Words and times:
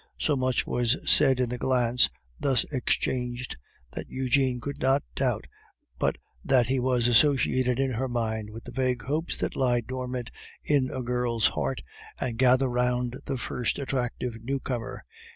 So 0.17 0.35
much 0.35 0.65
was 0.65 0.97
said 1.05 1.39
in 1.39 1.49
the 1.49 1.59
glance, 1.59 2.09
thus 2.39 2.63
exchanged, 2.71 3.55
that 3.93 4.09
Eugene 4.09 4.59
could 4.59 4.79
not 4.81 5.03
doubt 5.13 5.45
but 5.99 6.17
that 6.43 6.65
he 6.65 6.79
was 6.79 7.07
associated 7.07 7.79
in 7.79 7.91
her 7.91 8.07
mind 8.07 8.49
with 8.49 8.63
the 8.63 8.71
vague 8.71 9.03
hopes 9.03 9.37
that 9.37 9.55
lie 9.55 9.79
dormant 9.81 10.31
in 10.63 10.89
a 10.89 11.03
girl's 11.03 11.49
heart 11.49 11.81
and 12.19 12.39
gather 12.39 12.67
round 12.67 13.15
the 13.25 13.37
first 13.37 13.77
attractive 13.77 14.43
newcomer. 14.43 15.03